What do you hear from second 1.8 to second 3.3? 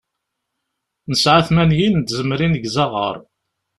n tzemrin deg uzaɣar.